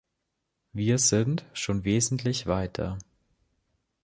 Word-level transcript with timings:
Wir 0.73 0.97
sind 0.97 1.45
schon 1.53 1.83
wesentlich 1.85 2.47
weiter. 2.47 2.97